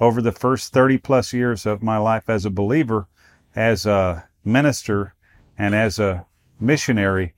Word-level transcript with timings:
over 0.00 0.20
the 0.20 0.32
first 0.32 0.72
30 0.72 0.98
plus 0.98 1.32
years 1.32 1.66
of 1.66 1.82
my 1.82 1.98
life 1.98 2.28
as 2.28 2.44
a 2.44 2.50
believer, 2.50 3.08
as 3.54 3.86
a 3.86 4.28
minister, 4.44 5.14
and 5.58 5.74
as 5.74 5.98
a 5.98 6.26
missionary 6.60 7.34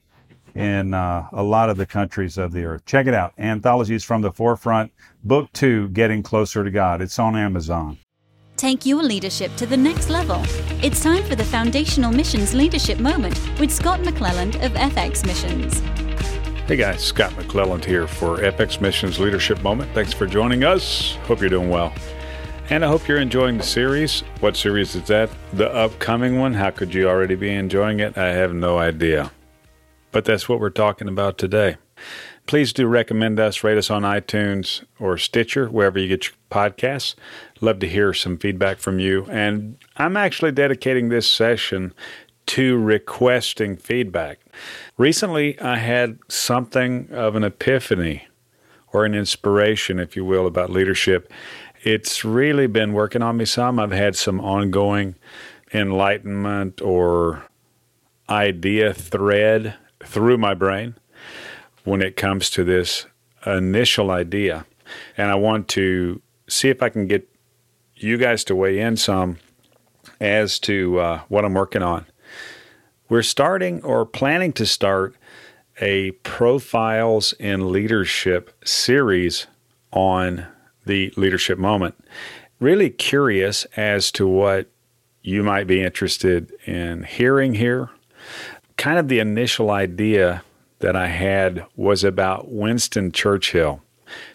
in 0.54 0.92
uh, 0.92 1.28
a 1.32 1.42
lot 1.42 1.70
of 1.70 1.76
the 1.76 1.86
countries 1.86 2.36
of 2.36 2.52
the 2.52 2.64
earth. 2.64 2.84
Check 2.84 3.06
it 3.06 3.14
out. 3.14 3.32
Anthologies 3.38 4.02
from 4.02 4.22
the 4.22 4.32
Forefront, 4.32 4.92
Book 5.22 5.52
Two 5.52 5.88
Getting 5.88 6.22
Closer 6.22 6.64
to 6.64 6.70
God. 6.70 7.00
It's 7.00 7.18
on 7.18 7.36
Amazon. 7.36 7.98
Take 8.56 8.84
your 8.84 9.04
leadership 9.04 9.54
to 9.54 9.66
the 9.66 9.76
next 9.76 10.10
level. 10.10 10.42
It's 10.82 11.00
time 11.00 11.22
for 11.24 11.36
the 11.36 11.44
Foundational 11.44 12.10
Missions 12.10 12.54
Leadership 12.54 12.98
Moment 12.98 13.38
with 13.60 13.70
Scott 13.70 14.00
McClelland 14.00 14.56
of 14.64 14.72
FX 14.72 15.24
Missions. 15.24 15.78
Hey 16.66 16.76
guys, 16.76 17.02
Scott 17.02 17.30
McClelland 17.32 17.84
here 17.84 18.08
for 18.08 18.38
FX 18.38 18.80
Missions 18.80 19.20
Leadership 19.20 19.62
Moment. 19.62 19.90
Thanks 19.94 20.12
for 20.12 20.26
joining 20.26 20.64
us. 20.64 21.14
Hope 21.22 21.40
you're 21.40 21.48
doing 21.48 21.70
well. 21.70 21.94
And 22.70 22.84
I 22.84 22.88
hope 22.88 23.08
you're 23.08 23.18
enjoying 23.18 23.56
the 23.56 23.64
series. 23.64 24.20
What 24.40 24.54
series 24.54 24.94
is 24.94 25.04
that? 25.04 25.30
The 25.54 25.72
upcoming 25.74 26.38
one? 26.38 26.52
How 26.52 26.68
could 26.68 26.92
you 26.92 27.08
already 27.08 27.34
be 27.34 27.48
enjoying 27.48 27.98
it? 28.00 28.18
I 28.18 28.28
have 28.28 28.52
no 28.52 28.76
idea. 28.76 29.32
But 30.12 30.26
that's 30.26 30.50
what 30.50 30.60
we're 30.60 30.68
talking 30.68 31.08
about 31.08 31.38
today. 31.38 31.78
Please 32.44 32.74
do 32.74 32.86
recommend 32.86 33.40
us, 33.40 33.64
rate 33.64 33.78
us 33.78 33.90
on 33.90 34.02
iTunes 34.02 34.84
or 35.00 35.16
Stitcher, 35.16 35.68
wherever 35.68 35.98
you 35.98 36.08
get 36.08 36.26
your 36.26 36.34
podcasts. 36.50 37.14
Love 37.62 37.78
to 37.78 37.88
hear 37.88 38.12
some 38.12 38.36
feedback 38.36 38.80
from 38.80 38.98
you. 38.98 39.24
And 39.30 39.78
I'm 39.96 40.18
actually 40.18 40.52
dedicating 40.52 41.08
this 41.08 41.28
session 41.28 41.94
to 42.48 42.78
requesting 42.78 43.78
feedback. 43.78 44.40
Recently, 44.98 45.58
I 45.58 45.76
had 45.76 46.18
something 46.28 47.08
of 47.12 47.34
an 47.34 47.44
epiphany 47.44 48.28
or 48.92 49.04
an 49.04 49.14
inspiration, 49.14 49.98
if 49.98 50.16
you 50.16 50.24
will, 50.24 50.46
about 50.46 50.70
leadership. 50.70 51.32
It's 51.82 52.24
really 52.24 52.66
been 52.66 52.92
working 52.92 53.22
on 53.22 53.36
me 53.36 53.44
some. 53.44 53.78
I've 53.78 53.92
had 53.92 54.16
some 54.16 54.40
ongoing 54.40 55.14
enlightenment 55.72 56.80
or 56.80 57.44
idea 58.28 58.92
thread 58.92 59.74
through 60.04 60.38
my 60.38 60.54
brain 60.54 60.96
when 61.84 62.02
it 62.02 62.16
comes 62.16 62.50
to 62.50 62.64
this 62.64 63.06
initial 63.46 64.10
idea. 64.10 64.66
And 65.16 65.30
I 65.30 65.36
want 65.36 65.68
to 65.68 66.20
see 66.48 66.68
if 66.68 66.82
I 66.82 66.88
can 66.88 67.06
get 67.06 67.28
you 67.94 68.16
guys 68.16 68.44
to 68.44 68.56
weigh 68.56 68.80
in 68.80 68.96
some 68.96 69.38
as 70.20 70.58
to 70.60 70.98
uh, 70.98 71.20
what 71.28 71.44
I'm 71.44 71.54
working 71.54 71.82
on. 71.82 72.06
We're 73.08 73.22
starting 73.22 73.82
or 73.84 74.04
planning 74.04 74.52
to 74.54 74.66
start 74.66 75.14
a 75.80 76.10
Profiles 76.10 77.32
in 77.34 77.70
Leadership 77.70 78.52
series 78.64 79.46
on 79.92 80.46
the 80.88 81.12
leadership 81.16 81.58
moment. 81.58 81.94
Really 82.58 82.90
curious 82.90 83.64
as 83.76 84.10
to 84.12 84.26
what 84.26 84.68
you 85.22 85.44
might 85.44 85.68
be 85.68 85.80
interested 85.80 86.52
in 86.66 87.04
hearing 87.04 87.54
here. 87.54 87.90
Kind 88.76 88.98
of 88.98 89.06
the 89.06 89.20
initial 89.20 89.70
idea 89.70 90.42
that 90.80 90.96
I 90.96 91.06
had 91.06 91.64
was 91.76 92.02
about 92.02 92.50
Winston 92.50 93.12
Churchill. 93.12 93.82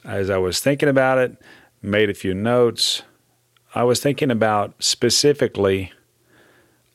As 0.06 0.30
I 0.30 0.38
was 0.38 0.62
thinking 0.62 0.88
about 0.88 1.18
it, 1.18 1.38
made 1.82 2.10
a 2.10 2.14
few 2.14 2.34
notes, 2.34 3.04
I 3.76 3.84
was 3.84 4.00
thinking 4.00 4.32
about 4.32 4.76
specifically 4.82 5.92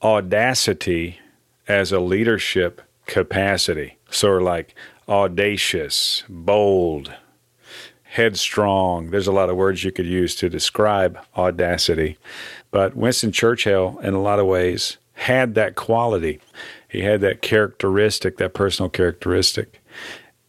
audacity 0.03 1.19
as 1.67 1.93
a 1.93 2.01
leadership 2.01 2.81
capacity. 3.07 3.99
Sort 4.11 4.43
of 4.43 4.47
like 4.47 4.75
audacious, 5.09 6.23
bold, 6.29 7.13
headstrong. 8.19 9.11
There's 9.11 9.29
a 9.29 9.33
lot 9.33 9.49
of 9.49 9.57
words 9.57 9.85
you 9.85 9.93
could 9.93 10.07
use 10.07 10.35
to 10.37 10.49
describe 10.49 11.19
audacity. 11.37 12.19
But 12.73 12.97
Winston 12.97 13.31
Churchill, 13.31 14.01
in 14.03 14.13
a 14.13 14.21
lot 14.21 14.41
of 14.41 14.47
ways, 14.47 14.99
had 15.15 15.55
that 15.55 15.77
quality. 15.77 16.41
He 16.89 17.03
had 17.03 17.21
that 17.21 17.43
characteristic, 17.43 18.37
that 18.39 18.55
personal 18.55 18.91
characteristic. 18.91 19.81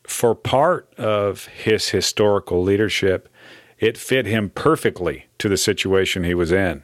For 0.03 0.33
part 0.33 0.91
of 0.97 1.45
his 1.45 1.89
historical 1.89 2.63
leadership, 2.63 3.29
it 3.77 3.99
fit 3.99 4.25
him 4.25 4.49
perfectly 4.49 5.27
to 5.37 5.47
the 5.47 5.55
situation 5.55 6.23
he 6.23 6.33
was 6.33 6.51
in. 6.51 6.83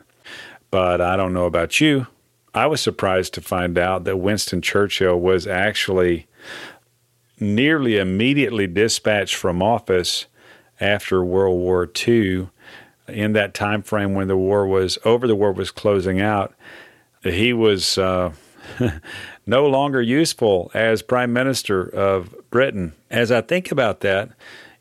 But 0.70 1.02
I 1.02 1.16
don't 1.16 1.34
know 1.34 1.46
about 1.46 1.82
you. 1.82 2.06
I 2.54 2.68
was 2.68 2.80
surprised 2.80 3.34
to 3.34 3.42
find 3.42 3.80
out 3.80 4.04
that 4.04 4.18
Winston 4.18 4.62
Churchill 4.62 5.20
was 5.20 5.48
actually 5.48 6.28
nearly 7.40 7.98
immediately 7.98 8.68
dispatched 8.68 9.36
from 9.36 9.64
office 9.64 10.28
after 10.80 11.24
World 11.24 11.60
War 11.60 11.90
II. 12.08 12.50
In 13.08 13.34
that 13.34 13.54
time 13.54 13.84
frame 13.84 14.16
when 14.16 14.28
the 14.28 14.38
war 14.38 14.66
was 14.66 14.98
over, 15.06 15.28
the 15.28 15.36
war 15.36 15.52
was 15.52 15.70
closing 15.72 16.20
out. 16.20 16.56
He 17.22 17.54
was 17.54 17.98
uh, 17.98 18.34
no 19.46 19.68
longer 19.68 20.02
useful 20.02 20.72
as 20.74 21.02
Prime 21.02 21.32
Minister 21.32 21.88
of 21.88 22.36
Britain. 22.50 22.94
As 23.12 23.32
I 23.32 23.42
think 23.42 23.72
about 23.72 24.00
that, 24.02 24.30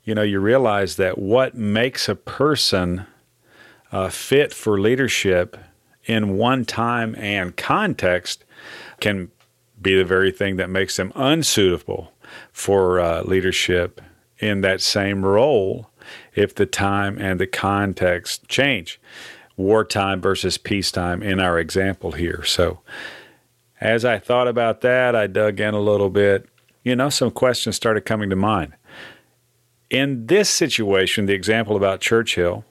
you 0.05 0.15
know, 0.15 0.22
you 0.22 0.41
realize 0.41 0.97
that 0.97 1.19
what 1.19 1.55
makes 1.55 2.09
a 2.09 2.15
person 2.15 3.06
uh, 3.93 4.09
fit 4.09 4.53
for 4.53 4.81
leadership 4.81 5.56
in 6.05 6.37
one 6.37 6.65
time 6.65 7.15
and 7.16 7.56
context 7.56 8.44
can 9.00 9.31
be 9.81 9.97
the 9.97 10.05
very 10.05 10.31
thing 10.31 10.56
that 10.56 10.71
makes 10.71 10.97
them 10.97 11.12
unsuitable 11.15 12.12
for 12.53 13.00
uh, 13.00 13.22
leadership 13.22 14.00
in 14.44 14.60
that 14.60 14.81
same 14.81 15.25
role 15.25 15.91
if 16.34 16.55
the 16.55 16.66
time 16.66 17.19
and 17.19 17.41
the 17.41 17.47
context 17.47 18.47
change. 18.49 19.00
Wartime 19.56 20.21
versus 20.21 20.59
peacetime 20.59 21.22
in 21.22 21.41
our 21.41 21.59
example 21.59 22.12
here. 22.12 22.44
So, 22.44 22.81
as 23.81 24.05
I 24.05 24.19
thought 24.19 24.49
about 24.49 24.81
that, 24.82 25.15
I 25.15 25.27
dug 25.27 25.60
in 25.60 25.75
a 25.75 25.81
little 25.81 26.10
bit. 26.10 26.49
You 26.82 26.97
know, 26.97 27.09
some 27.09 27.31
questions 27.31 27.77
started 27.77 28.03
coming 28.03 28.31
to 28.31 28.37
mind. 28.37 28.72
In 29.91 30.27
this 30.27 30.50
situation, 30.50 31.26
the 31.26 31.34
example 31.34 31.76
about 31.76 32.00
Churchill, 32.00 32.65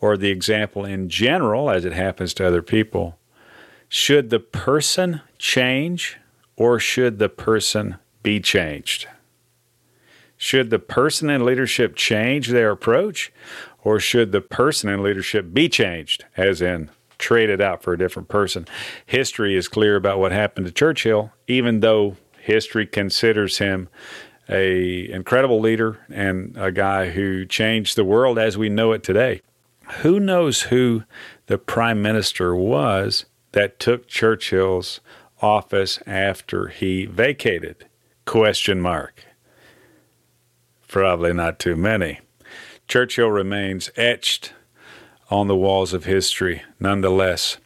or 0.00 0.16
the 0.16 0.30
example 0.30 0.84
in 0.84 1.08
general 1.08 1.70
as 1.70 1.84
it 1.84 1.92
happens 1.92 2.32
to 2.34 2.46
other 2.46 2.62
people, 2.62 3.18
should 3.88 4.30
the 4.30 4.40
person 4.40 5.22
change 5.38 6.18
or 6.56 6.78
should 6.78 7.18
the 7.18 7.28
person 7.28 7.96
be 8.22 8.38
changed? 8.38 9.08
Should 10.38 10.70
the 10.70 10.78
person 10.78 11.28
in 11.28 11.44
leadership 11.44 11.96
change 11.96 12.48
their 12.48 12.70
approach 12.70 13.32
or 13.82 13.98
should 13.98 14.30
the 14.30 14.40
person 14.40 14.88
in 14.88 15.02
leadership 15.02 15.52
be 15.52 15.68
changed, 15.68 16.24
as 16.36 16.62
in 16.62 16.90
traded 17.18 17.60
out 17.60 17.82
for 17.82 17.92
a 17.92 17.98
different 17.98 18.28
person? 18.28 18.66
History 19.04 19.56
is 19.56 19.66
clear 19.66 19.96
about 19.96 20.20
what 20.20 20.30
happened 20.30 20.66
to 20.66 20.72
Churchill, 20.72 21.32
even 21.48 21.80
though 21.80 22.16
history 22.40 22.86
considers 22.86 23.58
him 23.58 23.88
a 24.48 25.10
incredible 25.10 25.60
leader 25.60 25.98
and 26.08 26.56
a 26.56 26.72
guy 26.72 27.10
who 27.10 27.44
changed 27.44 27.96
the 27.96 28.04
world 28.04 28.38
as 28.38 28.56
we 28.56 28.68
know 28.68 28.92
it 28.92 29.02
today. 29.02 29.42
Who 30.02 30.20
knows 30.20 30.62
who 30.62 31.02
the 31.46 31.58
prime 31.58 32.00
minister 32.00 32.54
was 32.54 33.24
that 33.52 33.80
took 33.80 34.06
Churchill's 34.06 35.00
office 35.42 35.98
after 36.06 36.68
he 36.68 37.06
vacated? 37.06 37.86
Question 38.24 38.80
mark. 38.80 39.24
Probably 40.88 41.32
not 41.32 41.58
too 41.58 41.76
many. 41.76 42.20
Churchill 42.88 43.30
remains 43.30 43.90
etched 43.96 44.52
on 45.30 45.46
the 45.46 45.56
walls 45.56 45.92
of 45.92 46.04
history 46.04 46.62
nonetheless. 46.80 47.58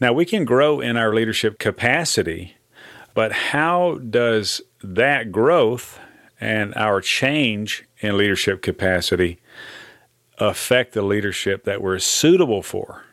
Now, 0.00 0.12
we 0.12 0.24
can 0.24 0.44
grow 0.44 0.80
in 0.80 0.96
our 0.96 1.14
leadership 1.14 1.58
capacity, 1.58 2.56
but 3.14 3.32
how 3.32 3.98
does 3.98 4.60
that 4.82 5.32
growth 5.32 5.98
and 6.40 6.74
our 6.74 7.00
change 7.00 7.84
in 8.00 8.16
leadership 8.16 8.62
capacity 8.62 9.38
affect 10.38 10.94
the 10.94 11.02
leadership 11.02 11.64
that 11.64 11.82
we're 11.82 11.98
suitable 11.98 12.62
for. 12.62 13.04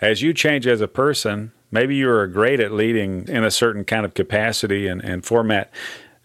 As 0.00 0.22
you 0.22 0.32
change 0.32 0.66
as 0.66 0.80
a 0.80 0.88
person, 0.88 1.52
maybe 1.70 1.94
you 1.94 2.08
are 2.08 2.26
great 2.26 2.58
at 2.58 2.72
leading 2.72 3.28
in 3.28 3.44
a 3.44 3.50
certain 3.50 3.84
kind 3.84 4.04
of 4.04 4.14
capacity 4.14 4.88
and, 4.88 5.04
and 5.04 5.24
format 5.24 5.70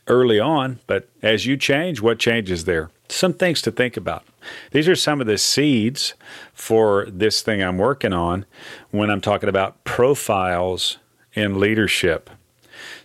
early 0.07 0.39
on, 0.39 0.79
but 0.87 1.09
as 1.21 1.45
you 1.45 1.57
change, 1.57 2.01
what 2.01 2.19
changes 2.19 2.65
there? 2.65 2.89
some 3.09 3.33
things 3.33 3.61
to 3.61 3.71
think 3.71 3.97
about. 3.97 4.23
These 4.71 4.87
are 4.87 4.95
some 4.95 5.21
of 5.21 5.27
the 5.27 5.37
seeds 5.37 6.13
for 6.53 7.07
this 7.09 7.41
thing 7.41 7.61
I'm 7.61 7.77
working 7.77 8.13
on 8.13 8.45
when 8.91 9.09
I'm 9.09 9.21
talking 9.21 9.49
about 9.49 9.83
profiles 9.83 10.97
in 11.33 11.59
leadership. 11.59 12.29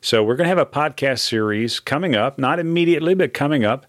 So, 0.00 0.22
we're 0.22 0.37
going 0.37 0.44
to 0.44 0.49
have 0.49 0.58
a 0.58 0.66
podcast 0.66 1.20
series 1.20 1.81
coming 1.81 2.14
up, 2.14 2.38
not 2.38 2.58
immediately, 2.58 3.14
but 3.14 3.32
coming 3.32 3.64
up, 3.64 3.87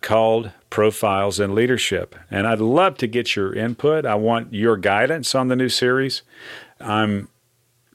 called 0.00 0.52
Profiles 0.70 1.40
in 1.40 1.54
Leadership. 1.54 2.14
And 2.30 2.46
I'd 2.46 2.60
love 2.60 2.96
to 2.98 3.06
get 3.06 3.34
your 3.34 3.52
input. 3.54 4.06
I 4.06 4.14
want 4.14 4.52
your 4.52 4.76
guidance 4.76 5.34
on 5.34 5.48
the 5.48 5.56
new 5.56 5.68
series. 5.68 6.22
I'm 6.78 7.28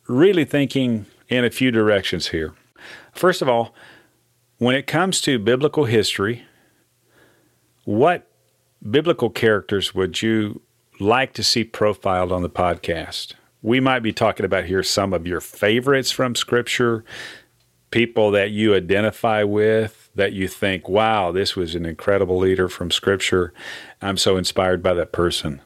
really 0.07 0.43
thinking 0.43 1.05
in 1.29 1.45
a 1.45 1.49
few 1.49 1.71
directions 1.71 2.27
here. 2.27 2.53
First 3.13 3.41
of 3.41 3.47
all, 3.47 3.73
when 4.61 4.75
it 4.75 4.85
comes 4.85 5.19
to 5.21 5.39
biblical 5.39 5.85
history, 5.85 6.43
what 7.83 8.29
biblical 8.87 9.31
characters 9.31 9.95
would 9.95 10.21
you 10.21 10.61
like 10.99 11.33
to 11.33 11.41
see 11.41 11.63
profiled 11.63 12.31
on 12.31 12.43
the 12.43 12.49
podcast? 12.49 13.33
We 13.63 13.79
might 13.79 14.01
be 14.01 14.13
talking 14.13 14.45
about 14.45 14.65
here 14.65 14.83
some 14.83 15.13
of 15.13 15.25
your 15.25 15.41
favorites 15.41 16.11
from 16.11 16.35
Scripture, 16.35 17.03
people 17.89 18.29
that 18.29 18.51
you 18.51 18.75
identify 18.75 19.41
with, 19.41 20.11
that 20.13 20.33
you 20.33 20.47
think, 20.47 20.87
wow, 20.87 21.31
this 21.31 21.55
was 21.55 21.73
an 21.73 21.87
incredible 21.87 22.37
leader 22.37 22.69
from 22.69 22.91
Scripture. 22.91 23.55
I'm 23.99 24.15
so 24.15 24.37
inspired 24.37 24.83
by 24.83 24.93
that 24.93 25.11
person. 25.11 25.63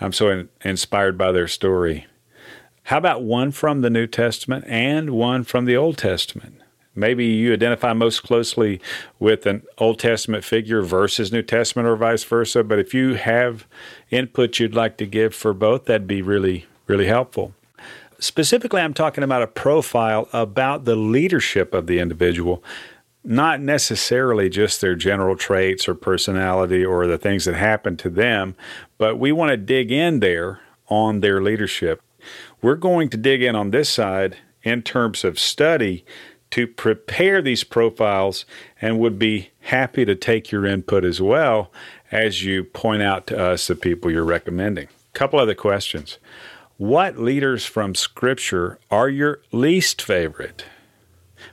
I'm 0.00 0.12
so 0.12 0.30
in- 0.30 0.48
inspired 0.64 1.16
by 1.16 1.30
their 1.30 1.46
story. 1.46 2.08
How 2.82 2.98
about 2.98 3.22
one 3.22 3.52
from 3.52 3.82
the 3.82 3.90
New 3.90 4.08
Testament 4.08 4.64
and 4.66 5.10
one 5.10 5.44
from 5.44 5.64
the 5.64 5.76
Old 5.76 5.96
Testament? 5.96 6.55
Maybe 6.96 7.26
you 7.26 7.52
identify 7.52 7.92
most 7.92 8.22
closely 8.22 8.80
with 9.18 9.46
an 9.46 9.62
Old 9.78 9.98
Testament 9.98 10.44
figure 10.44 10.82
versus 10.82 11.30
New 11.30 11.42
Testament 11.42 11.86
or 11.86 11.94
vice 11.94 12.24
versa. 12.24 12.64
But 12.64 12.78
if 12.78 12.94
you 12.94 13.14
have 13.14 13.66
input 14.10 14.58
you'd 14.58 14.74
like 14.74 14.96
to 14.96 15.06
give 15.06 15.34
for 15.34 15.52
both, 15.52 15.84
that'd 15.84 16.06
be 16.06 16.22
really, 16.22 16.66
really 16.86 17.06
helpful. 17.06 17.52
Specifically, 18.18 18.80
I'm 18.80 18.94
talking 18.94 19.22
about 19.22 19.42
a 19.42 19.46
profile 19.46 20.28
about 20.32 20.86
the 20.86 20.96
leadership 20.96 21.74
of 21.74 21.86
the 21.86 21.98
individual, 21.98 22.64
not 23.22 23.60
necessarily 23.60 24.48
just 24.48 24.80
their 24.80 24.94
general 24.94 25.36
traits 25.36 25.86
or 25.86 25.94
personality 25.94 26.82
or 26.82 27.06
the 27.06 27.18
things 27.18 27.44
that 27.44 27.54
happen 27.54 27.96
to 27.98 28.08
them, 28.08 28.54
but 28.96 29.18
we 29.18 29.32
want 29.32 29.50
to 29.50 29.58
dig 29.58 29.92
in 29.92 30.20
there 30.20 30.60
on 30.88 31.20
their 31.20 31.42
leadership. 31.42 32.00
We're 32.62 32.76
going 32.76 33.10
to 33.10 33.18
dig 33.18 33.42
in 33.42 33.54
on 33.54 33.70
this 33.70 33.90
side 33.90 34.38
in 34.62 34.82
terms 34.82 35.24
of 35.24 35.38
study 35.38 36.04
to 36.50 36.66
prepare 36.66 37.42
these 37.42 37.64
profiles 37.64 38.44
and 38.80 38.98
would 38.98 39.18
be 39.18 39.50
happy 39.60 40.04
to 40.04 40.14
take 40.14 40.50
your 40.50 40.64
input 40.64 41.04
as 41.04 41.20
well 41.20 41.70
as 42.12 42.44
you 42.44 42.64
point 42.64 43.02
out 43.02 43.26
to 43.26 43.38
us 43.38 43.66
the 43.66 43.74
people 43.74 44.10
you're 44.10 44.24
recommending. 44.24 44.86
A 44.86 45.18
couple 45.18 45.38
other 45.38 45.54
questions. 45.54 46.18
What 46.76 47.18
leaders 47.18 47.64
from 47.64 47.94
Scripture 47.94 48.78
are 48.90 49.08
your 49.08 49.40
least 49.50 50.02
favorite? 50.02 50.64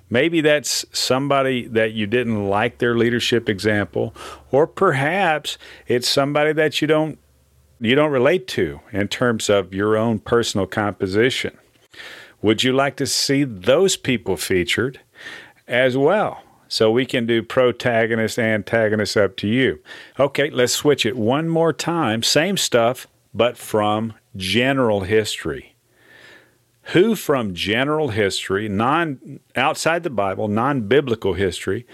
Maybe 0.10 0.42
that's 0.42 0.86
somebody 0.92 1.68
that 1.68 1.94
you 1.94 2.08
didn't 2.08 2.48
like 2.50 2.78
their 2.78 2.96
leadership 2.96 3.50
example, 3.50 4.14
or 4.52 4.68
perhaps 4.68 5.58
it's 5.88 6.08
somebody 6.08 6.54
that 6.54 6.82
you 6.82 6.88
don't 6.88 7.18
you 7.80 7.96
don't 7.96 8.12
relate 8.12 8.48
to 8.48 8.80
in 8.92 9.08
terms 9.08 9.50
of 9.50 9.74
your 9.74 9.98
own 9.98 10.20
personal 10.20 10.68
composition. 10.68 11.58
Would 12.44 12.62
you 12.62 12.74
like 12.74 12.98
to 12.98 13.08
see 13.08 13.46
those 13.46 13.96
people 13.96 14.38
featured 14.38 15.00
as 15.66 15.98
well? 15.98 16.44
So 16.68 16.92
we 16.92 17.06
can 17.06 17.26
do 17.26 17.42
protagonist, 17.42 18.38
antagonist 18.38 19.16
up 19.16 19.38
to 19.38 19.48
you. 19.48 19.80
Okay, 20.20 20.50
let's 20.50 20.74
switch 20.74 21.06
it 21.06 21.16
one 21.16 21.48
more 21.48 21.72
time. 21.72 22.22
Same 22.22 22.58
stuff, 22.58 23.08
but 23.34 23.58
from 23.58 24.14
general 24.36 25.02
history. 25.02 25.76
Who 26.88 27.16
from 27.16 27.54
general 27.54 28.10
history, 28.10 28.68
non 28.68 29.40
outside 29.56 30.04
the 30.04 30.10
Bible, 30.10 30.50
non-biblical 30.50 31.36
history, 31.36 31.88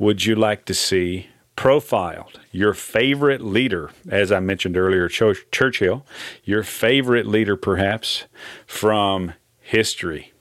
would 0.00 0.24
you 0.24 0.34
like 0.34 0.64
to 0.64 0.74
see 0.74 1.28
profiled? 1.54 2.40
Your 2.50 2.74
favorite 2.74 3.40
leader, 3.40 3.90
as 4.08 4.32
I 4.32 4.40
mentioned 4.40 4.76
earlier, 4.76 5.08
Churchill, 5.08 6.04
your 6.42 6.64
favorite 6.64 7.26
leader 7.26 7.54
perhaps 7.54 8.24
from 8.66 9.34
history. 9.72 10.34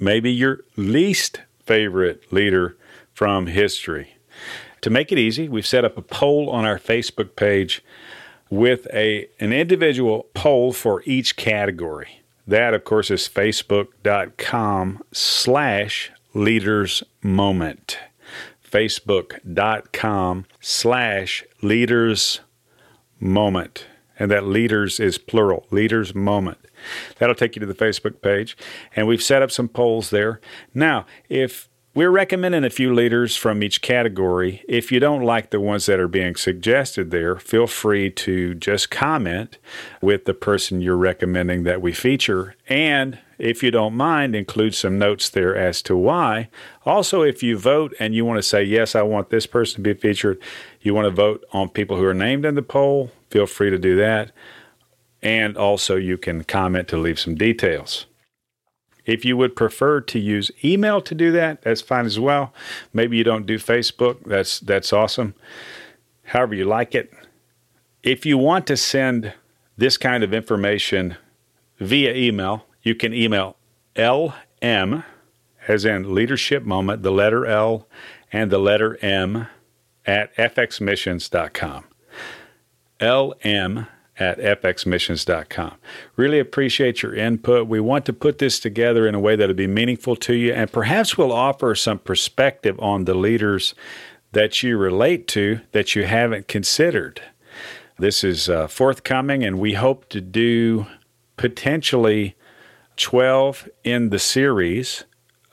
Maybe 0.00 0.32
your 0.32 0.60
least 0.74 1.42
favorite 1.66 2.32
leader 2.32 2.74
from 3.12 3.46
history. 3.46 4.16
To 4.80 4.88
make 4.88 5.12
it 5.12 5.18
easy, 5.18 5.46
we've 5.46 5.66
set 5.66 5.84
up 5.84 5.98
a 5.98 6.02
poll 6.02 6.48
on 6.48 6.64
our 6.64 6.78
Facebook 6.78 7.36
page 7.36 7.84
with 8.48 8.86
a 8.90 9.28
an 9.40 9.52
individual 9.52 10.28
poll 10.32 10.72
for 10.72 11.02
each 11.04 11.36
category. 11.36 12.22
That, 12.46 12.72
of 12.72 12.84
course, 12.84 13.10
is 13.10 13.28
facebook.com 13.28 15.02
slash 15.12 16.10
leaders 16.32 17.02
moment. 17.22 17.98
Facebook.com 18.64 20.46
slash 20.60 21.44
leaders 21.60 22.40
moment. 23.20 23.86
And 24.18 24.30
that 24.30 24.44
leaders 24.44 24.98
is 24.98 25.18
plural, 25.18 25.66
leaders 25.70 26.14
moment. 26.14 26.58
That'll 27.18 27.34
take 27.34 27.56
you 27.56 27.60
to 27.60 27.66
the 27.66 27.74
Facebook 27.74 28.20
page. 28.20 28.56
And 28.94 29.06
we've 29.06 29.22
set 29.22 29.42
up 29.42 29.50
some 29.50 29.68
polls 29.68 30.10
there. 30.10 30.40
Now, 30.74 31.06
if 31.28 31.68
we're 31.98 32.10
recommending 32.10 32.62
a 32.62 32.70
few 32.70 32.94
leaders 32.94 33.34
from 33.34 33.60
each 33.60 33.82
category. 33.82 34.62
If 34.68 34.92
you 34.92 35.00
don't 35.00 35.24
like 35.24 35.50
the 35.50 35.58
ones 35.58 35.86
that 35.86 35.98
are 35.98 36.06
being 36.06 36.36
suggested 36.36 37.10
there, 37.10 37.40
feel 37.40 37.66
free 37.66 38.08
to 38.10 38.54
just 38.54 38.88
comment 38.88 39.58
with 40.00 40.24
the 40.24 40.32
person 40.32 40.80
you're 40.80 40.96
recommending 40.96 41.64
that 41.64 41.82
we 41.82 41.92
feature. 41.92 42.54
And 42.68 43.18
if 43.36 43.64
you 43.64 43.72
don't 43.72 43.94
mind, 43.94 44.36
include 44.36 44.76
some 44.76 44.96
notes 44.96 45.28
there 45.28 45.56
as 45.56 45.82
to 45.82 45.96
why. 45.96 46.50
Also, 46.86 47.22
if 47.22 47.42
you 47.42 47.58
vote 47.58 47.92
and 47.98 48.14
you 48.14 48.24
want 48.24 48.38
to 48.38 48.44
say, 48.44 48.62
yes, 48.62 48.94
I 48.94 49.02
want 49.02 49.30
this 49.30 49.46
person 49.46 49.82
to 49.82 49.94
be 49.94 49.98
featured, 49.98 50.40
you 50.80 50.94
want 50.94 51.06
to 51.06 51.10
vote 51.10 51.44
on 51.52 51.68
people 51.68 51.96
who 51.96 52.04
are 52.04 52.14
named 52.14 52.44
in 52.44 52.54
the 52.54 52.62
poll, 52.62 53.10
feel 53.28 53.46
free 53.46 53.70
to 53.70 53.78
do 53.78 53.96
that. 53.96 54.30
And 55.22 55.56
also, 55.56 55.96
you 55.96 56.16
can 56.16 56.44
comment 56.44 56.88
to 56.88 56.96
leave 56.96 57.18
some 57.18 57.34
details. 57.34 58.06
If 59.04 59.24
you 59.24 59.36
would 59.36 59.56
prefer 59.56 60.00
to 60.02 60.18
use 60.18 60.50
email 60.62 61.00
to 61.00 61.14
do 61.14 61.32
that, 61.32 61.62
that's 61.62 61.80
fine 61.80 62.04
as 62.04 62.20
well. 62.20 62.52
Maybe 62.92 63.16
you 63.16 63.24
don't 63.24 63.46
do 63.46 63.58
Facebook. 63.58 64.22
That's 64.24 64.60
that's 64.60 64.92
awesome. 64.92 65.34
However 66.24 66.54
you 66.54 66.66
like 66.66 66.94
it. 66.94 67.12
If 68.02 68.26
you 68.26 68.38
want 68.38 68.66
to 68.66 68.76
send 68.76 69.32
this 69.76 69.96
kind 69.96 70.22
of 70.22 70.34
information 70.34 71.16
via 71.78 72.14
email, 72.14 72.66
you 72.82 72.94
can 72.94 73.14
email 73.14 73.56
LM 73.96 75.04
as 75.68 75.84
in 75.84 76.14
leadership 76.14 76.64
moment, 76.64 77.02
the 77.02 77.12
letter 77.12 77.46
L 77.46 77.86
and 78.32 78.50
the 78.50 78.58
letter 78.58 78.98
M 79.02 79.46
at 80.06 80.34
fxmissions.com. 80.36 81.84
LM 83.00 83.86
at 84.18 84.38
fxmissions.com. 84.38 85.74
Really 86.16 86.38
appreciate 86.38 87.02
your 87.02 87.14
input. 87.14 87.68
We 87.68 87.80
want 87.80 88.04
to 88.06 88.12
put 88.12 88.38
this 88.38 88.58
together 88.58 89.06
in 89.06 89.14
a 89.14 89.20
way 89.20 89.36
that'll 89.36 89.54
be 89.54 89.66
meaningful 89.66 90.16
to 90.16 90.34
you, 90.34 90.52
and 90.52 90.70
perhaps 90.72 91.16
we'll 91.16 91.32
offer 91.32 91.74
some 91.74 91.98
perspective 91.98 92.78
on 92.80 93.04
the 93.04 93.14
leaders 93.14 93.74
that 94.32 94.62
you 94.62 94.76
relate 94.76 95.26
to 95.28 95.60
that 95.72 95.94
you 95.94 96.04
haven't 96.04 96.48
considered. 96.48 97.22
This 97.98 98.22
is 98.22 98.48
uh, 98.48 98.68
forthcoming, 98.68 99.42
and 99.42 99.58
we 99.58 99.74
hope 99.74 100.08
to 100.10 100.20
do 100.20 100.86
potentially 101.36 102.36
12 102.96 103.68
in 103.84 104.10
the 104.10 104.18
series 104.18 105.04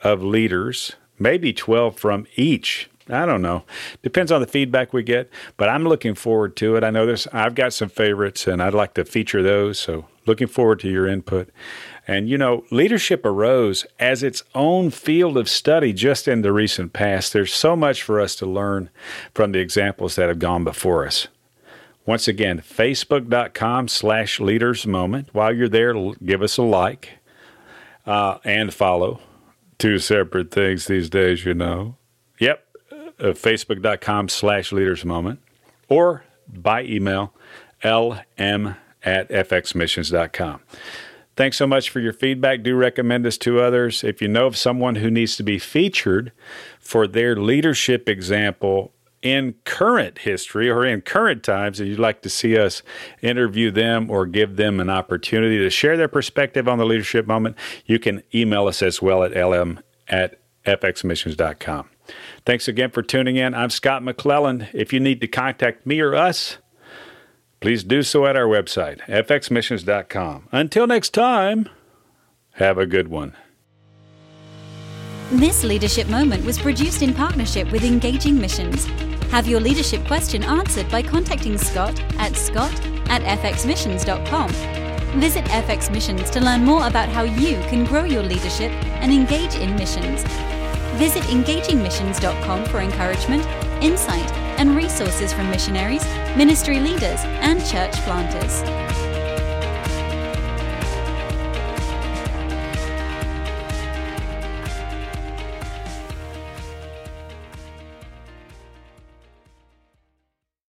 of 0.02 0.22
leaders, 0.22 0.96
maybe 1.18 1.52
12 1.52 1.98
from 1.98 2.26
each 2.36 2.90
I 3.08 3.24
don't 3.24 3.42
know. 3.42 3.62
Depends 4.02 4.32
on 4.32 4.40
the 4.40 4.48
feedback 4.48 4.92
we 4.92 5.04
get, 5.04 5.30
but 5.56 5.68
I'm 5.68 5.84
looking 5.84 6.16
forward 6.16 6.56
to 6.56 6.74
it. 6.74 6.82
I 6.82 6.90
know 6.90 7.06
there's 7.06 7.28
I've 7.28 7.54
got 7.54 7.72
some 7.72 7.88
favorites 7.88 8.46
and 8.48 8.60
I'd 8.60 8.74
like 8.74 8.94
to 8.94 9.04
feature 9.04 9.42
those, 9.42 9.78
so 9.78 10.06
looking 10.26 10.48
forward 10.48 10.80
to 10.80 10.90
your 10.90 11.06
input. 11.06 11.48
And 12.08 12.28
you 12.28 12.36
know, 12.36 12.64
leadership 12.70 13.24
arose 13.24 13.86
as 14.00 14.24
its 14.24 14.42
own 14.54 14.90
field 14.90 15.36
of 15.36 15.48
study 15.48 15.92
just 15.92 16.26
in 16.26 16.42
the 16.42 16.52
recent 16.52 16.92
past. 16.92 17.32
There's 17.32 17.52
so 17.52 17.76
much 17.76 18.02
for 18.02 18.20
us 18.20 18.34
to 18.36 18.46
learn 18.46 18.90
from 19.34 19.52
the 19.52 19.60
examples 19.60 20.16
that 20.16 20.28
have 20.28 20.40
gone 20.40 20.64
before 20.64 21.06
us. 21.06 21.28
Once 22.06 22.28
again, 22.28 22.60
facebook.com 22.60 23.88
slash 23.88 24.40
leaders 24.40 24.86
moment. 24.86 25.28
While 25.32 25.54
you're 25.54 25.68
there, 25.68 25.94
give 26.24 26.42
us 26.42 26.56
a 26.56 26.62
like 26.62 27.18
uh, 28.04 28.38
and 28.44 28.72
follow. 28.72 29.20
Two 29.78 29.98
separate 29.98 30.50
things 30.50 30.86
these 30.86 31.10
days, 31.10 31.44
you 31.44 31.54
know. 31.54 31.96
Uh, 33.18 33.28
facebook.com 33.28 34.28
slash 34.28 34.72
leaders 34.72 35.02
moment 35.02 35.40
or 35.88 36.22
by 36.46 36.82
email 36.82 37.32
lm 37.82 38.76
at 39.02 39.28
fxmissions.com. 39.30 40.60
Thanks 41.36 41.56
so 41.56 41.66
much 41.66 41.90
for 41.90 42.00
your 42.00 42.12
feedback. 42.12 42.62
Do 42.62 42.74
recommend 42.74 43.26
us 43.26 43.38
to 43.38 43.60
others. 43.60 44.02
If 44.02 44.20
you 44.22 44.28
know 44.28 44.46
of 44.46 44.56
someone 44.56 44.96
who 44.96 45.10
needs 45.10 45.36
to 45.36 45.42
be 45.42 45.58
featured 45.58 46.32
for 46.80 47.06
their 47.06 47.36
leadership 47.36 48.08
example 48.08 48.92
in 49.22 49.54
current 49.64 50.18
history 50.18 50.70
or 50.70 50.84
in 50.84 51.00
current 51.02 51.42
times 51.42 51.80
and 51.80 51.88
you'd 51.88 51.98
like 51.98 52.22
to 52.22 52.30
see 52.30 52.56
us 52.58 52.82
interview 53.22 53.70
them 53.70 54.10
or 54.10 54.26
give 54.26 54.56
them 54.56 54.80
an 54.80 54.88
opportunity 54.88 55.58
to 55.58 55.70
share 55.70 55.96
their 55.96 56.08
perspective 56.08 56.68
on 56.68 56.78
the 56.78 56.86
leadership 56.86 57.26
moment, 57.26 57.56
you 57.84 57.98
can 57.98 58.22
email 58.34 58.66
us 58.66 58.82
as 58.82 59.02
well 59.02 59.22
at 59.22 59.32
lm 59.32 59.80
at 60.08 60.38
fxmissions.com. 60.64 61.88
Thanks 62.44 62.68
again 62.68 62.90
for 62.90 63.02
tuning 63.02 63.36
in. 63.36 63.54
I'm 63.54 63.70
Scott 63.70 64.02
McClelland. 64.02 64.68
If 64.72 64.92
you 64.92 65.00
need 65.00 65.20
to 65.20 65.28
contact 65.28 65.86
me 65.86 66.00
or 66.00 66.14
us, 66.14 66.58
please 67.60 67.84
do 67.84 68.02
so 68.02 68.26
at 68.26 68.36
our 68.36 68.46
website, 68.46 69.00
fxmissions.com. 69.06 70.48
Until 70.52 70.86
next 70.86 71.10
time, 71.10 71.68
have 72.54 72.78
a 72.78 72.86
good 72.86 73.08
one. 73.08 73.34
This 75.32 75.64
leadership 75.64 76.08
moment 76.08 76.44
was 76.44 76.56
produced 76.56 77.02
in 77.02 77.12
partnership 77.12 77.72
with 77.72 77.82
Engaging 77.82 78.38
Missions. 78.38 78.86
Have 79.32 79.48
your 79.48 79.58
leadership 79.58 80.06
question 80.06 80.44
answered 80.44 80.88
by 80.88 81.02
contacting 81.02 81.58
Scott 81.58 82.00
at 82.18 82.36
scott 82.36 82.72
at 83.10 83.22
fxmissions.com. 83.22 84.50
Visit 85.20 85.44
FX 85.46 85.90
Missions 85.90 86.30
to 86.30 86.40
learn 86.40 86.62
more 86.62 86.86
about 86.86 87.08
how 87.08 87.22
you 87.22 87.56
can 87.68 87.84
grow 87.84 88.04
your 88.04 88.22
leadership 88.22 88.70
and 89.00 89.12
engage 89.12 89.56
in 89.56 89.74
missions. 89.74 90.22
Visit 90.96 91.24
engagingmissions.com 91.24 92.64
for 92.64 92.80
encouragement, 92.80 93.44
insight, 93.82 94.30
and 94.58 94.74
resources 94.74 95.32
from 95.32 95.50
missionaries, 95.50 96.04
ministry 96.36 96.80
leaders, 96.80 97.20
and 97.42 97.64
church 97.66 97.92
planters. 98.04 98.85